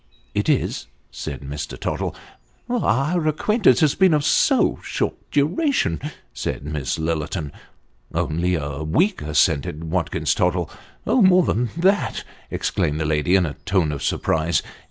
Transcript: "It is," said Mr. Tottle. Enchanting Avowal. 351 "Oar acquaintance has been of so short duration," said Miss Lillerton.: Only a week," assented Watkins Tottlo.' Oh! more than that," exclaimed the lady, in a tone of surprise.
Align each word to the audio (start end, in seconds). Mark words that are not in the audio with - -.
"It 0.33 0.49
is," 0.49 0.87
said 1.11 1.41
Mr. 1.41 1.79
Tottle. 1.79 2.15
Enchanting 2.67 2.75
Avowal. 2.75 2.79
351 3.03 3.23
"Oar 3.23 3.29
acquaintance 3.29 3.79
has 3.81 3.93
been 3.93 4.13
of 4.15 4.25
so 4.25 4.79
short 4.81 5.13
duration," 5.29 6.01
said 6.33 6.63
Miss 6.65 6.97
Lillerton.: 6.97 7.51
Only 8.11 8.55
a 8.55 8.81
week," 8.81 9.21
assented 9.21 9.83
Watkins 9.91 10.33
Tottlo.' 10.33 10.67
Oh! 11.05 11.21
more 11.21 11.43
than 11.43 11.69
that," 11.77 12.23
exclaimed 12.49 12.99
the 12.99 13.05
lady, 13.05 13.35
in 13.35 13.45
a 13.45 13.53
tone 13.63 13.91
of 13.91 14.01
surprise. 14.01 14.63